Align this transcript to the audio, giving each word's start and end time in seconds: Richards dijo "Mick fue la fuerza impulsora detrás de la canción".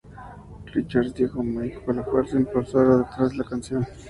Richards 0.73 1.13
dijo 1.13 1.43
"Mick 1.43 1.85
fue 1.85 1.93
la 1.93 2.03
fuerza 2.03 2.35
impulsora 2.35 2.97
detrás 2.97 3.29
de 3.29 3.35
la 3.37 3.43
canción". 3.43 3.87